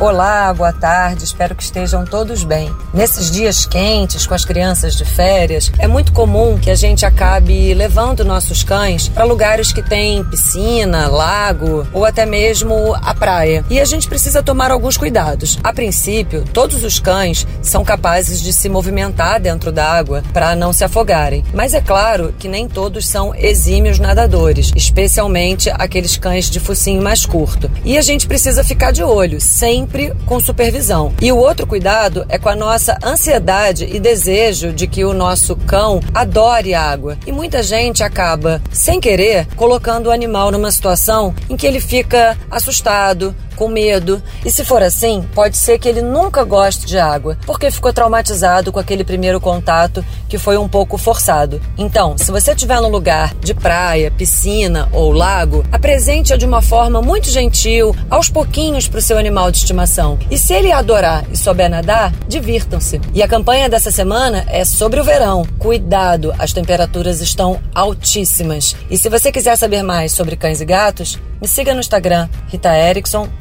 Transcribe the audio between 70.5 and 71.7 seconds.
e gatos, me